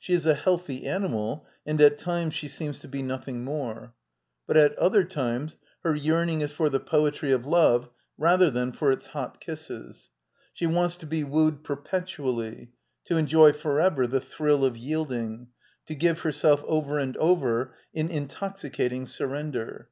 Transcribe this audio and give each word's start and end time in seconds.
She 0.00 0.14
is 0.14 0.26
a 0.26 0.34
healthy 0.34 0.84
animal, 0.84 1.46
and 1.64 1.80
at 1.80 1.96
times 1.96 2.34
she 2.34 2.48
seems 2.48 2.80
to 2.80 2.88
be 2.88 3.02
nothing 3.04 3.44
more, 3.44 3.94
but 4.44 4.56
at 4.56 4.76
other 4.76 5.04
times 5.04 5.58
her 5.84 5.94
yearning 5.94 6.40
is 6.40 6.50
for 6.50 6.68
the 6.68 6.80
poetry 6.80 7.30
of 7.30 7.46
love 7.46 7.88
rather 8.18 8.50
than 8.50 8.72
for 8.72 8.90
its 8.90 9.06
hot 9.06 9.40
kisses. 9.40 10.10
She 10.52 10.66
wants 10.66 10.96
to 10.96 11.06
be 11.06 11.22
wooed 11.22 11.62
perpetually; 11.62 12.72
to 13.04 13.16
enjoy 13.16 13.52
forever 13.52 14.08
the 14.08 14.20
thrill 14.20 14.64
of 14.64 14.76
yielding; 14.76 15.50
to 15.86 15.94
giye 15.94 16.18
her 16.18 16.32
self, 16.32 16.64
over 16.66 16.98
and 16.98 17.16
over, 17.18 17.72
in 17.94 18.08
intoxicating 18.10 19.06
surrender. 19.06 19.88